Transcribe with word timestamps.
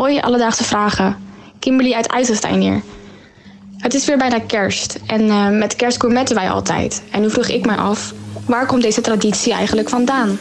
Hoi, 0.00 0.20
alledaagse 0.20 0.64
vragen. 0.64 1.16
Kimberly 1.58 1.92
uit 1.92 2.06
IJsselstein 2.06 2.60
hier. 2.60 2.82
Het 3.76 3.94
is 3.94 4.06
weer 4.06 4.18
bijna 4.18 4.38
kerst 4.38 4.98
en 5.06 5.22
uh, 5.22 5.48
met 5.48 5.76
kerst 5.76 6.00
gourmetten 6.00 6.36
wij 6.36 6.50
altijd. 6.50 7.02
En 7.10 7.20
nu 7.20 7.30
vroeg 7.30 7.48
ik 7.48 7.66
mij 7.66 7.76
af, 7.76 8.14
waar 8.46 8.66
komt 8.66 8.82
deze 8.82 9.00
traditie 9.00 9.52
eigenlijk 9.52 9.88
vandaan? 9.88 10.38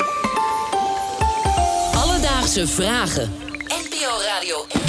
Alledaagse 1.96 2.68
vragen. 2.68 3.32
NPO 3.58 4.12
Radio 4.36 4.66
1. 4.72 4.84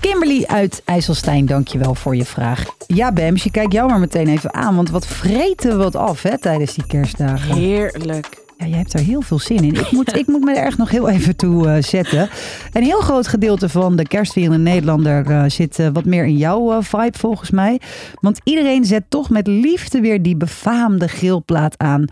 Kimberly 0.00 0.44
uit 0.46 0.82
IJsselstein, 0.84 1.46
dankjewel 1.46 1.94
voor 1.94 2.16
je 2.16 2.24
vraag. 2.24 2.64
Ja, 2.86 3.12
Bems, 3.12 3.42
je 3.42 3.50
kijkt 3.50 3.72
jou 3.72 3.88
maar 3.88 4.00
meteen 4.00 4.28
even 4.28 4.54
aan, 4.54 4.76
want 4.76 4.90
wat 4.90 5.06
vreten 5.06 5.70
we 5.70 5.76
wat 5.76 5.96
af 5.96 6.22
hè, 6.22 6.38
tijdens 6.38 6.74
die 6.74 6.86
kerstdagen. 6.86 7.54
Heerlijk. 7.54 8.43
Ja, 8.64 8.70
jij 8.70 8.78
hebt 8.78 8.92
er 8.92 9.00
heel 9.00 9.22
veel 9.22 9.38
zin 9.38 9.56
in. 9.64 9.74
Ik 9.74 9.90
moet, 9.90 10.16
ik 10.22 10.26
moet 10.26 10.44
me 10.44 10.54
er 10.54 10.64
echt 10.64 10.78
nog 10.78 10.90
heel 10.90 11.08
even 11.08 11.36
toe 11.36 11.66
uh, 11.66 11.82
zetten. 11.82 12.28
Een 12.72 12.82
heel 12.82 13.00
groot 13.00 13.28
gedeelte 13.28 13.68
van 13.68 13.96
de 13.96 14.06
kerstvierende 14.06 14.58
Nederlander 14.58 15.30
uh, 15.30 15.44
zit 15.46 15.78
uh, 15.78 15.88
wat 15.92 16.04
meer 16.04 16.24
in 16.24 16.36
jouw 16.36 16.82
vibe 16.82 17.18
volgens 17.18 17.50
mij. 17.50 17.80
Want 18.20 18.40
iedereen 18.44 18.84
zet 18.84 19.04
toch 19.08 19.30
met 19.30 19.46
liefde 19.46 20.00
weer 20.00 20.22
die 20.22 20.36
befaamde 20.36 21.08
grillplaat 21.08 21.78
aan. 21.78 22.04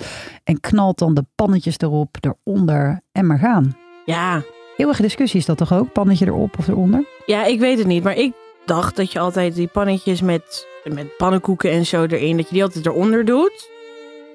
En 0.44 0.60
knalt 0.60 0.98
dan 0.98 1.14
de 1.14 1.24
pannetjes 1.34 1.78
erop, 1.78 2.16
eronder 2.20 3.00
en 3.12 3.26
maar 3.26 3.38
gaan. 3.38 3.76
Ja. 4.04 4.42
Eeuwige 4.76 5.02
discussie 5.02 5.40
is 5.40 5.46
dat 5.46 5.56
toch 5.56 5.72
ook? 5.72 5.92
Pannetje 5.92 6.26
erop 6.26 6.58
of 6.58 6.68
eronder? 6.68 7.04
Ja, 7.26 7.44
ik 7.44 7.60
weet 7.60 7.78
het 7.78 7.86
niet. 7.86 8.02
Maar 8.02 8.16
ik 8.16 8.32
dacht 8.64 8.96
dat 8.96 9.12
je 9.12 9.18
altijd 9.18 9.54
die 9.54 9.68
pannetjes 9.68 10.20
met, 10.20 10.66
met 10.84 11.16
pannenkoeken 11.16 11.70
en 11.70 11.86
zo 11.86 12.04
erin, 12.04 12.36
dat 12.36 12.48
je 12.48 12.54
die 12.54 12.62
altijd 12.62 12.86
eronder 12.86 13.24
doet. 13.24 13.71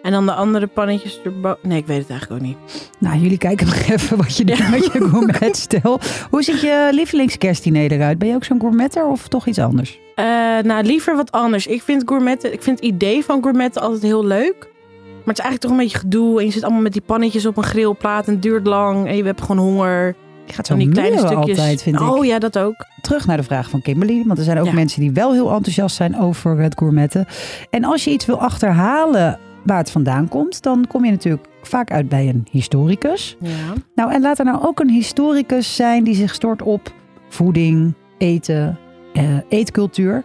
En 0.07 0.13
dan 0.13 0.25
de 0.25 0.33
andere 0.33 0.67
pannetjes 0.67 1.19
erboven. 1.23 1.59
Nee, 1.61 1.77
ik 1.77 1.87
weet 1.87 1.97
het 1.97 2.09
eigenlijk 2.09 2.41
ook 2.41 2.47
niet. 2.47 2.57
Nou, 2.99 3.19
jullie 3.19 3.37
kijken 3.37 3.65
nog 3.65 3.87
even 3.95 4.17
wat 4.17 4.37
je 4.37 4.45
doet 4.45 4.57
ja. 4.57 4.69
met 4.69 4.85
je 4.85 5.07
gourmetstel. 5.09 5.99
Hoe 6.29 6.43
ziet 6.43 6.61
je 6.61 6.89
lievelingskerstdiner 6.91 7.91
eruit? 7.91 8.17
Ben 8.17 8.27
je 8.27 8.35
ook 8.35 8.43
zo'n 8.43 8.59
gourmetter 8.59 9.05
of 9.05 9.27
toch 9.27 9.47
iets 9.47 9.59
anders? 9.59 9.99
Uh, 10.15 10.25
nou, 10.63 10.83
liever 10.83 11.15
wat 11.15 11.31
anders. 11.31 11.67
Ik 11.67 11.81
vind 11.81 12.03
gourmetten, 12.05 12.53
ik 12.53 12.63
vind 12.63 12.79
het 12.79 12.85
idee 12.85 13.23
van 13.23 13.43
gourmetten 13.43 13.81
altijd 13.81 14.01
heel 14.01 14.25
leuk. 14.25 14.55
Maar 14.59 15.35
het 15.35 15.37
is 15.37 15.43
eigenlijk 15.43 15.59
toch 15.59 15.71
een 15.71 15.77
beetje 15.77 15.97
gedoe. 15.97 16.39
En 16.39 16.45
je 16.45 16.51
zit 16.51 16.63
allemaal 16.63 16.81
met 16.81 16.93
die 16.93 17.01
pannetjes 17.05 17.45
op 17.45 17.57
een 17.57 17.63
grillplaat. 17.63 18.27
En 18.27 18.33
het 18.33 18.41
duurt 18.41 18.67
lang. 18.67 19.07
En 19.07 19.15
je 19.15 19.23
hebt 19.23 19.41
gewoon 19.41 19.57
honger. 19.57 20.15
Je 20.45 20.53
gaat 20.53 20.67
zo 20.67 20.75
die 20.75 20.89
kleine 20.89 21.17
stukjes. 21.17 21.57
altijd, 21.57 21.81
vind 21.81 21.95
ik. 21.95 22.01
Oh 22.01 22.25
ja, 22.25 22.39
dat 22.39 22.57
ook. 22.57 22.75
Terug 23.01 23.25
naar 23.25 23.37
de 23.37 23.43
vraag 23.43 23.69
van 23.69 23.81
Kimberly. 23.81 24.23
Want 24.25 24.39
er 24.39 24.45
zijn 24.45 24.59
ook 24.59 24.65
ja. 24.65 24.73
mensen 24.73 25.01
die 25.01 25.11
wel 25.11 25.33
heel 25.33 25.51
enthousiast 25.51 25.95
zijn 25.95 26.19
over 26.19 26.57
het 26.57 26.77
gourmetten. 26.77 27.25
En 27.69 27.83
als 27.83 28.03
je 28.03 28.11
iets 28.11 28.25
wil 28.25 28.41
achterhalen 28.41 29.39
waar 29.67 29.77
het 29.77 29.91
vandaan 29.91 30.27
komt, 30.27 30.61
dan 30.61 30.87
kom 30.87 31.05
je 31.05 31.11
natuurlijk 31.11 31.47
vaak 31.61 31.91
uit 31.91 32.09
bij 32.09 32.29
een 32.29 32.47
historicus. 32.51 33.37
Ja. 33.39 33.73
Nou, 33.95 34.11
en 34.11 34.21
laat 34.21 34.39
er 34.39 34.45
nou 34.45 34.65
ook 34.65 34.79
een 34.79 34.89
historicus 34.89 35.75
zijn 35.75 36.03
die 36.03 36.15
zich 36.15 36.33
stort 36.33 36.61
op 36.61 36.93
voeding, 37.29 37.93
eten, 38.17 38.79
uh, 39.13 39.37
eetcultuur. 39.49 40.23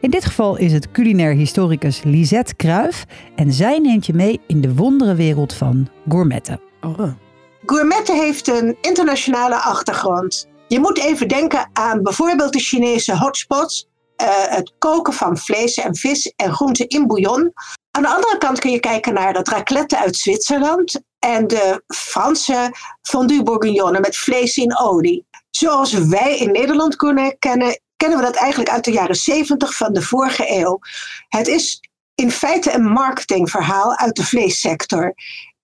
In 0.00 0.10
dit 0.10 0.24
geval 0.24 0.56
is 0.56 0.72
het 0.72 0.90
culinair 0.90 1.34
historicus 1.34 2.02
Lisette 2.02 2.54
Kruif. 2.54 3.04
En 3.36 3.52
zij 3.52 3.78
neemt 3.78 4.06
je 4.06 4.14
mee 4.14 4.40
in 4.46 4.60
de 4.60 4.74
wonderenwereld 4.74 5.54
van 5.54 5.88
gourmetten. 6.08 6.60
Oh. 6.80 7.02
Gourmetten 7.66 8.16
heeft 8.16 8.48
een 8.48 8.76
internationale 8.80 9.56
achtergrond. 9.56 10.48
Je 10.68 10.80
moet 10.80 10.98
even 10.98 11.28
denken 11.28 11.70
aan 11.72 12.02
bijvoorbeeld 12.02 12.52
de 12.52 12.58
Chinese 12.58 13.16
hotspots. 13.16 13.88
Uh, 14.22 14.28
het 14.28 14.72
koken 14.78 15.12
van 15.12 15.38
vlees 15.38 15.74
en 15.74 15.96
vis 15.96 16.32
en 16.36 16.52
groenten 16.52 16.88
in 16.88 17.06
bouillon. 17.06 17.52
Aan 17.94 18.02
de 18.02 18.08
andere 18.08 18.38
kant 18.38 18.58
kun 18.58 18.70
je 18.70 18.80
kijken 18.80 19.14
naar 19.14 19.34
het 19.34 19.48
raclette 19.48 19.98
uit 19.98 20.16
Zwitserland 20.16 21.00
en 21.18 21.46
de 21.46 21.82
Franse 21.86 22.74
fondue 23.02 23.42
bourguignonne 23.42 24.00
met 24.00 24.16
vlees 24.16 24.56
in 24.56 24.78
olie. 24.78 25.26
Zoals 25.50 25.92
wij 25.92 26.38
in 26.38 26.52
Nederland 26.52 26.96
kunnen 26.96 27.38
kennen, 27.38 27.80
kennen 27.96 28.18
we 28.18 28.24
dat 28.24 28.34
eigenlijk 28.34 28.70
uit 28.70 28.84
de 28.84 28.92
jaren 28.92 29.14
70 29.14 29.76
van 29.76 29.92
de 29.92 30.02
vorige 30.02 30.50
eeuw. 30.50 30.78
Het 31.28 31.48
is 31.48 31.80
in 32.14 32.30
feite 32.30 32.72
een 32.72 32.84
marketingverhaal 32.84 33.96
uit 33.96 34.16
de 34.16 34.24
vleessector. 34.24 35.14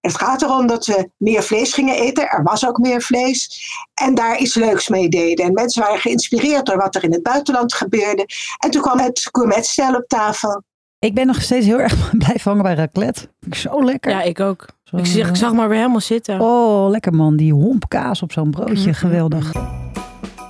Het 0.00 0.16
gaat 0.16 0.42
erom 0.42 0.66
dat 0.66 0.86
we 0.86 1.10
meer 1.16 1.42
vlees 1.42 1.72
gingen 1.72 1.96
eten. 1.96 2.28
Er 2.28 2.42
was 2.42 2.66
ook 2.66 2.78
meer 2.78 3.02
vlees. 3.02 3.62
En 3.94 4.14
daar 4.14 4.38
iets 4.38 4.54
leuks 4.54 4.88
mee 4.88 5.08
deden. 5.08 5.44
En 5.44 5.52
mensen 5.52 5.82
waren 5.82 6.00
geïnspireerd 6.00 6.66
door 6.66 6.76
wat 6.76 6.94
er 6.94 7.04
in 7.04 7.12
het 7.12 7.22
buitenland 7.22 7.74
gebeurde. 7.74 8.26
En 8.58 8.70
toen 8.70 8.82
kwam 8.82 8.98
het 8.98 9.28
gourmetstel 9.32 9.94
op 9.94 10.08
tafel. 10.08 10.62
Ik 11.00 11.14
ben 11.14 11.26
nog 11.26 11.42
steeds 11.42 11.66
heel 11.66 11.80
erg 11.80 12.10
blijven 12.24 12.40
hangen 12.42 12.62
bij 12.62 12.74
raclette. 12.74 13.20
Vind 13.20 13.54
ik 13.54 13.54
zo 13.54 13.84
lekker. 13.84 14.10
Ja, 14.10 14.22
ik 14.22 14.40
ook. 14.40 14.66
Zo, 14.84 14.96
ik, 14.96 15.06
zag, 15.06 15.28
ik 15.28 15.36
zag 15.36 15.52
maar 15.52 15.68
weer 15.68 15.78
helemaal 15.78 16.00
zitten. 16.00 16.40
Oh, 16.40 16.90
lekker 16.90 17.14
man. 17.14 17.36
Die 17.36 17.52
hompkaas 17.52 18.22
op 18.22 18.32
zo'n 18.32 18.50
broodje. 18.50 18.74
Mm-hmm. 18.74 18.92
Geweldig. 18.92 19.52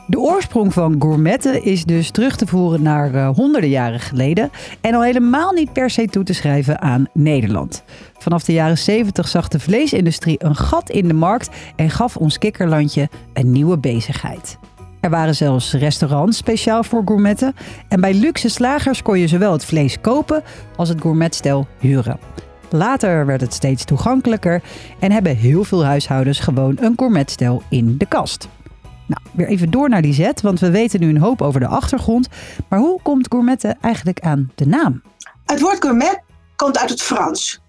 De 0.06 0.18
oorsprong 0.18 0.72
van 0.72 0.96
gourmetten 0.98 1.64
is 1.64 1.84
dus 1.84 2.10
terug 2.10 2.36
te 2.36 2.46
voeren 2.46 2.82
naar 2.82 3.14
uh, 3.14 3.28
honderden 3.28 3.70
jaren 3.70 4.00
geleden. 4.00 4.50
En 4.80 4.94
al 4.94 5.02
helemaal 5.02 5.52
niet 5.52 5.72
per 5.72 5.90
se 5.90 6.06
toe 6.06 6.24
te 6.24 6.32
schrijven 6.32 6.80
aan 6.80 7.06
Nederland. 7.12 7.82
Vanaf 8.18 8.44
de 8.44 8.52
jaren 8.52 8.78
70 8.78 9.28
zag 9.28 9.48
de 9.48 9.60
vleesindustrie 9.60 10.44
een 10.44 10.56
gat 10.56 10.90
in 10.90 11.08
de 11.08 11.14
markt 11.14 11.50
en 11.76 11.90
gaf 11.90 12.16
ons 12.16 12.38
kikkerlandje 12.38 13.08
een 13.32 13.52
nieuwe 13.52 13.78
bezigheid. 13.78 14.58
Er 15.00 15.10
waren 15.10 15.34
zelfs 15.34 15.72
restaurants 15.72 16.36
speciaal 16.36 16.84
voor 16.84 17.02
gourmetten. 17.04 17.54
En 17.88 18.00
bij 18.00 18.14
luxe 18.14 18.48
slagers 18.48 19.02
kon 19.02 19.18
je 19.18 19.28
zowel 19.28 19.52
het 19.52 19.64
vlees 19.64 20.00
kopen 20.00 20.42
als 20.76 20.88
het 20.88 21.00
gourmetstel 21.00 21.66
huren. 21.78 22.18
Later 22.70 23.26
werd 23.26 23.40
het 23.40 23.54
steeds 23.54 23.84
toegankelijker 23.84 24.62
en 24.98 25.12
hebben 25.12 25.36
heel 25.36 25.64
veel 25.64 25.84
huishoudens 25.84 26.40
gewoon 26.40 26.76
een 26.80 26.92
gourmetstel 26.96 27.62
in 27.68 27.98
de 27.98 28.06
kast. 28.06 28.48
Nou, 29.06 29.20
weer 29.32 29.46
even 29.46 29.70
door 29.70 29.88
naar 29.88 30.02
die 30.02 30.14
zet, 30.14 30.40
want 30.40 30.60
we 30.60 30.70
weten 30.70 31.00
nu 31.00 31.08
een 31.08 31.18
hoop 31.18 31.42
over 31.42 31.60
de 31.60 31.66
achtergrond. 31.66 32.28
Maar 32.68 32.78
hoe 32.78 33.02
komt 33.02 33.26
gourmetten 33.28 33.78
eigenlijk 33.80 34.20
aan 34.20 34.50
de 34.54 34.66
naam? 34.66 35.02
Het 35.44 35.60
woord 35.60 35.84
gourmet 35.84 36.22
komt 36.56 36.78
uit 36.78 36.90
het 36.90 37.02
Frans. 37.02 37.60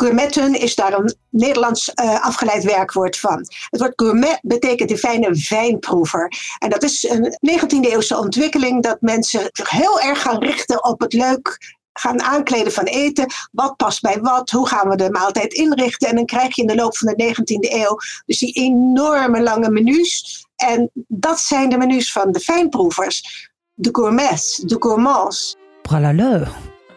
Gourmetten 0.00 0.60
is 0.60 0.74
daar 0.74 0.92
een 0.92 1.14
Nederlands 1.30 1.92
uh, 1.94 2.24
afgeleid 2.24 2.64
werkwoord 2.64 3.18
van. 3.18 3.38
Het 3.70 3.80
woord 3.80 3.92
gourmet 3.96 4.38
betekent 4.42 4.90
in 4.90 4.98
fijne 4.98 5.46
wijnproever. 5.48 6.32
En 6.58 6.70
dat 6.70 6.82
is 6.82 7.08
een 7.10 7.38
19e 7.50 7.90
eeuwse 7.90 8.18
ontwikkeling 8.18 8.82
dat 8.82 9.00
mensen 9.00 9.48
zich 9.52 9.70
heel 9.70 10.00
erg 10.00 10.22
gaan 10.22 10.38
richten 10.38 10.84
op 10.84 11.00
het 11.00 11.12
leuk 11.12 11.76
gaan 11.92 12.22
aankleden 12.22 12.72
van 12.72 12.84
eten. 12.84 13.26
Wat 13.52 13.76
past 13.76 14.00
bij 14.00 14.20
wat? 14.20 14.50
Hoe 14.50 14.68
gaan 14.68 14.88
we 14.88 14.96
de 14.96 15.10
maaltijd 15.10 15.52
inrichten? 15.52 16.08
En 16.08 16.14
dan 16.14 16.26
krijg 16.26 16.54
je 16.54 16.62
in 16.62 16.68
de 16.68 16.74
loop 16.74 16.96
van 16.96 17.14
de 17.14 17.24
19e 17.24 17.72
eeuw 17.72 17.96
dus 18.26 18.38
die 18.38 18.52
enorme 18.52 19.42
lange 19.42 19.70
menus. 19.70 20.44
En 20.56 20.90
dat 21.08 21.38
zijn 21.38 21.68
de 21.68 21.76
menus 21.76 22.12
van 22.12 22.32
de 22.32 22.40
fijnproevers. 22.40 23.48
De 23.74 23.88
gourmets, 23.92 24.56
de 24.56 24.76
gourmands. 24.78 25.56
Pralaleu. 25.82 26.44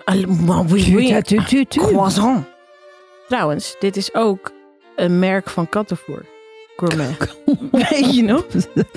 Oui, 0.06 0.96
oui. 0.96 1.22
Croissant. 1.68 2.51
Trouwens, 3.32 3.76
dit 3.80 3.98
is 3.98 4.14
ook 4.14 4.52
een 4.96 5.20
merk 5.20 5.50
van 5.50 5.70
kattenvoer. 5.70 6.26
Gourmet. 6.76 7.38
Weet 7.90 8.16
je 8.16 8.24
nog? 8.24 8.46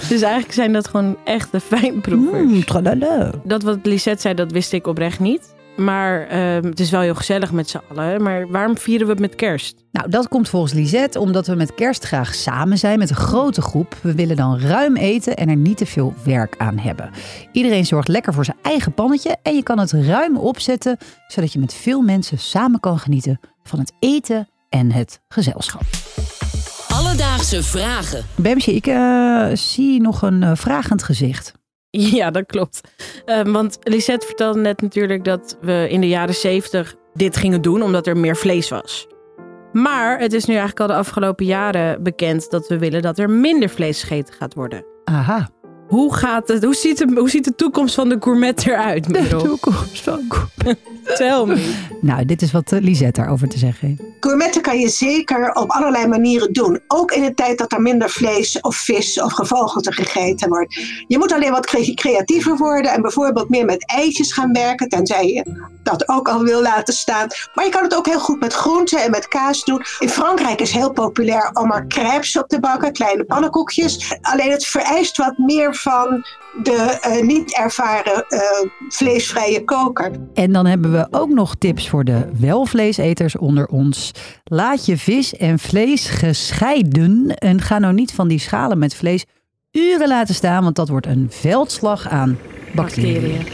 Dus 0.08 0.22
eigenlijk 0.22 0.52
zijn 0.52 0.72
dat 0.72 0.88
gewoon 0.88 1.16
echte 1.24 1.60
fijnproevers. 1.60 2.42
Mm, 2.42 3.40
dat 3.44 3.62
wat 3.62 3.78
Lisette 3.82 4.20
zei, 4.20 4.34
dat 4.34 4.52
wist 4.52 4.72
ik 4.72 4.86
oprecht 4.86 5.20
niet. 5.20 5.54
Maar 5.76 6.32
uh, 6.32 6.54
het 6.54 6.80
is 6.80 6.90
wel 6.90 7.00
heel 7.00 7.14
gezellig 7.14 7.52
met 7.52 7.68
z'n 7.68 7.80
allen. 7.90 8.22
Maar 8.22 8.48
waarom 8.48 8.78
vieren 8.78 9.06
we 9.06 9.12
het 9.12 9.20
met 9.20 9.34
kerst? 9.34 9.84
Nou, 9.90 10.10
dat 10.10 10.28
komt 10.28 10.48
volgens 10.48 10.72
Lisette 10.72 11.18
omdat 11.18 11.46
we 11.46 11.54
met 11.54 11.74
kerst 11.74 12.04
graag 12.04 12.34
samen 12.34 12.78
zijn 12.78 12.98
met 12.98 13.10
een 13.10 13.16
grote 13.16 13.62
groep. 13.62 13.96
We 14.02 14.14
willen 14.14 14.36
dan 14.36 14.60
ruim 14.60 14.96
eten 14.96 15.36
en 15.36 15.48
er 15.48 15.56
niet 15.56 15.76
te 15.76 15.86
veel 15.86 16.14
werk 16.24 16.54
aan 16.58 16.78
hebben. 16.78 17.10
Iedereen 17.52 17.86
zorgt 17.86 18.08
lekker 18.08 18.34
voor 18.34 18.44
zijn 18.44 18.58
eigen 18.62 18.94
pannetje 18.94 19.36
en 19.42 19.54
je 19.54 19.62
kan 19.62 19.78
het 19.78 19.92
ruim 19.92 20.36
opzetten, 20.36 20.98
zodat 21.26 21.52
je 21.52 21.58
met 21.58 21.74
veel 21.74 22.00
mensen 22.00 22.38
samen 22.38 22.80
kan 22.80 22.98
genieten 22.98 23.40
van 23.68 23.78
het 23.78 23.92
eten 23.98 24.48
en 24.68 24.92
het 24.92 25.20
gezelschap. 25.28 25.82
Alledaagse 26.88 27.62
vragen. 27.62 28.24
Bemsje, 28.36 28.74
ik 28.74 28.86
uh, 28.86 29.48
zie 29.52 30.00
nog 30.00 30.22
een 30.22 30.42
uh, 30.42 30.50
vragend 30.54 31.02
gezicht. 31.02 31.52
Ja, 31.90 32.30
dat 32.30 32.46
klopt. 32.46 32.80
Uh, 33.26 33.42
want 33.42 33.78
Lisette 33.80 34.26
vertelde 34.26 34.60
net 34.60 34.80
natuurlijk 34.80 35.24
dat 35.24 35.58
we 35.60 35.86
in 35.90 36.00
de 36.00 36.08
jaren 36.08 36.34
zeventig 36.34 36.94
dit 37.12 37.36
gingen 37.36 37.62
doen 37.62 37.82
omdat 37.82 38.06
er 38.06 38.16
meer 38.16 38.36
vlees 38.36 38.68
was. 38.68 39.06
Maar 39.72 40.18
het 40.18 40.32
is 40.32 40.44
nu 40.44 40.52
eigenlijk 40.52 40.80
al 40.80 40.86
de 40.86 41.02
afgelopen 41.02 41.46
jaren 41.46 42.02
bekend 42.02 42.50
dat 42.50 42.68
we 42.68 42.78
willen 42.78 43.02
dat 43.02 43.18
er 43.18 43.30
minder 43.30 43.68
vlees 43.68 44.02
gegeten 44.02 44.34
gaat 44.34 44.54
worden. 44.54 44.84
Aha. 45.04 45.48
Hoe, 45.94 46.14
gaat 46.14 46.48
het, 46.48 46.64
hoe, 46.64 46.74
ziet, 46.74 46.98
de, 46.98 47.14
hoe 47.14 47.30
ziet 47.30 47.44
de 47.44 47.54
toekomst 47.54 47.94
van 47.94 48.08
de 48.08 48.16
gourmet 48.20 48.66
eruit? 48.66 49.14
De 49.14 49.26
toekomst 49.28 50.00
van 50.00 50.20
gourmet. 50.28 50.78
Tel 51.16 51.46
me. 51.46 51.72
Nou, 52.00 52.24
dit 52.24 52.42
is 52.42 52.52
wat 52.52 52.72
eh, 52.72 52.80
Lisette 52.80 53.20
daarover 53.20 53.48
te 53.48 53.58
zeggen 53.58 53.88
heeft. 53.88 54.02
Gourmetten 54.24 54.62
kan 54.62 54.78
je 54.78 54.88
zeker 54.88 55.52
op 55.54 55.70
allerlei 55.70 56.06
manieren 56.06 56.52
doen. 56.52 56.80
Ook 56.88 57.12
in 57.12 57.22
de 57.22 57.34
tijd 57.34 57.58
dat 57.58 57.72
er 57.72 57.80
minder 57.80 58.10
vlees 58.10 58.60
of 58.60 58.76
vis 58.76 59.20
of 59.20 59.32
gevogelte 59.32 59.92
gegeten 59.92 60.48
wordt. 60.48 60.74
Je 61.06 61.18
moet 61.18 61.32
alleen 61.32 61.50
wat 61.50 61.66
cre- 61.66 61.94
creatiever 61.94 62.56
worden 62.56 62.92
en 62.92 63.02
bijvoorbeeld 63.02 63.48
meer 63.48 63.64
met 63.64 63.86
eitjes 63.86 64.32
gaan 64.32 64.52
werken. 64.52 64.88
Tenzij 64.88 65.26
je 65.26 65.72
dat 65.82 66.08
ook 66.08 66.28
al 66.28 66.42
wil 66.42 66.62
laten 66.62 66.94
staan. 66.94 67.28
Maar 67.54 67.64
je 67.64 67.70
kan 67.70 67.82
het 67.82 67.96
ook 67.96 68.06
heel 68.06 68.20
goed 68.20 68.40
met 68.40 68.52
groenten 68.52 69.02
en 69.02 69.10
met 69.10 69.28
kaas 69.28 69.64
doen. 69.64 69.84
In 69.98 70.08
Frankrijk 70.08 70.60
is 70.60 70.70
heel 70.70 70.92
populair 70.92 71.50
om 71.52 71.72
er 71.72 71.86
crêpes 71.88 72.40
op 72.42 72.48
te 72.48 72.60
bakken, 72.60 72.92
kleine 72.92 73.24
pannenkoekjes. 73.24 74.18
Alleen 74.20 74.50
het 74.50 74.66
vereist 74.66 75.16
wat 75.16 75.38
meer 75.38 75.74
van 75.74 76.24
de 76.62 76.98
eh, 77.00 77.22
niet 77.22 77.56
ervaren 77.56 78.24
eh, 78.28 78.40
vleesvrije 78.88 79.64
koker. 79.64 80.10
En 80.34 80.52
dan 80.52 80.66
hebben 80.66 80.92
we 80.92 81.06
ook 81.10 81.28
nog 81.28 81.54
tips 81.58 81.88
voor 81.88 82.04
de 82.04 82.28
welvleeseters 82.38 83.36
onder 83.36 83.66
ons. 83.66 84.12
Laat 84.44 84.86
je 84.86 84.98
vis 84.98 85.36
en 85.36 85.58
vlees 85.58 86.06
gescheiden 86.06 87.36
en 87.36 87.60
ga 87.60 87.78
nou 87.78 87.94
niet 87.94 88.12
van 88.12 88.28
die 88.28 88.38
schalen 88.38 88.78
met 88.78 88.94
vlees 88.94 89.24
uren 89.72 90.08
laten 90.08 90.34
staan, 90.34 90.62
want 90.62 90.76
dat 90.76 90.88
wordt 90.88 91.06
een 91.06 91.26
veldslag 91.30 92.08
aan 92.08 92.38
bacteriën. 92.74 93.46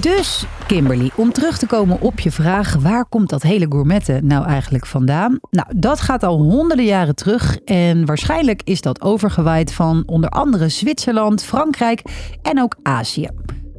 Dus, 0.00 0.44
Kimberly, 0.66 1.10
om 1.14 1.32
terug 1.32 1.58
te 1.58 1.66
komen 1.66 2.00
op 2.00 2.20
je 2.20 2.30
vraag, 2.30 2.74
waar 2.74 3.04
komt 3.04 3.28
dat 3.28 3.42
hele 3.42 3.66
gourmetten 3.68 4.26
nou 4.26 4.46
eigenlijk 4.46 4.86
vandaan? 4.86 5.38
Nou, 5.50 5.68
dat 5.76 6.00
gaat 6.00 6.22
al 6.22 6.38
honderden 6.42 6.84
jaren 6.84 7.14
terug 7.14 7.58
en 7.64 8.06
waarschijnlijk 8.06 8.62
is 8.64 8.80
dat 8.80 9.02
overgewaaid 9.02 9.72
van 9.72 10.02
onder 10.06 10.30
andere 10.30 10.68
Zwitserland, 10.68 11.44
Frankrijk 11.44 12.02
en 12.42 12.60
ook 12.60 12.76
Azië. 12.82 13.28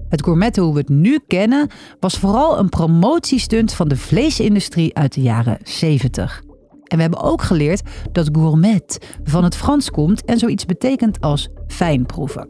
Het 0.09 0.23
gourmetten 0.23 0.63
hoe 0.63 0.73
we 0.73 0.79
het 0.79 0.89
nu 0.89 1.19
kennen 1.27 1.69
was 1.99 2.17
vooral 2.17 2.59
een 2.59 2.69
promotiestunt 2.69 3.73
van 3.73 3.87
de 3.87 3.97
vleesindustrie 3.97 4.97
uit 4.97 5.13
de 5.13 5.21
jaren 5.21 5.57
70. 5.63 6.41
En 6.83 6.95
we 6.95 7.01
hebben 7.01 7.21
ook 7.21 7.41
geleerd 7.41 7.81
dat 8.11 8.29
gourmet 8.31 9.17
van 9.23 9.43
het 9.43 9.55
Frans 9.55 9.91
komt 9.91 10.25
en 10.25 10.37
zoiets 10.37 10.65
betekent 10.65 11.21
als 11.21 11.49
fijn 11.67 12.05
proeven. 12.05 12.49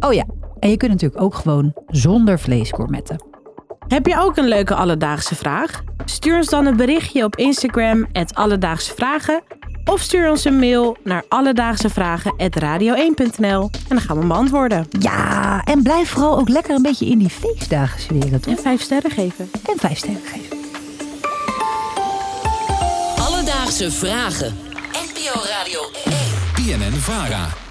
Oh 0.00 0.12
ja, 0.12 0.24
en 0.58 0.70
je 0.70 0.76
kunt 0.76 0.90
natuurlijk 0.90 1.22
ook 1.22 1.34
gewoon 1.34 1.72
zonder 1.86 2.38
vlees 2.38 2.70
gourmetten. 2.70 3.30
Heb 3.88 4.06
je 4.06 4.20
ook 4.20 4.36
een 4.36 4.48
leuke 4.48 4.74
alledaagse 4.74 5.34
vraag? 5.34 5.82
Stuur 6.04 6.36
ons 6.36 6.48
dan 6.48 6.66
een 6.66 6.76
berichtje 6.76 7.24
op 7.24 7.36
Instagram, 7.36 8.06
Alledaagse 8.32 8.94
Vragen. 8.94 9.42
Of 9.84 10.00
stuur 10.00 10.30
ons 10.30 10.44
een 10.44 10.58
mail 10.58 10.96
naar 11.04 11.24
alledaagsevragen.radio1.nl 11.28 13.70
en 13.72 13.88
dan 13.88 14.00
gaan 14.00 14.14
we 14.14 14.18
hem 14.18 14.28
beantwoorden. 14.28 14.86
Ja, 14.98 15.64
en 15.64 15.82
blijf 15.82 16.08
vooral 16.08 16.38
ook 16.38 16.48
lekker 16.48 16.74
een 16.74 16.82
beetje 16.82 17.06
in 17.06 17.18
die 17.18 17.30
feestdagen 17.30 18.00
sferen, 18.00 18.40
toch? 18.40 18.56
En 18.56 18.62
vijf 18.62 18.80
sterren 18.80 19.10
geven. 19.10 19.50
En 19.68 19.78
vijf 19.78 19.98
sterren 19.98 20.22
geven. 20.24 20.56
Alledaagse 23.18 23.90
vragen. 23.90 24.56
NPO 24.92 25.40
Radio 25.48 25.80
1. 26.04 26.14
BNN 26.54 26.92
Vara. 26.92 27.61